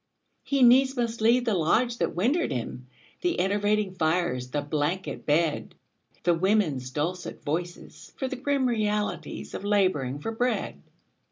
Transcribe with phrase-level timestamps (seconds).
[0.41, 2.87] He needs must leave the lodge that wintered him,
[3.21, 5.75] The enervating fires, the blanket bed
[6.23, 10.81] The women's dulcet voices, for the grim Realities of labouring for bread.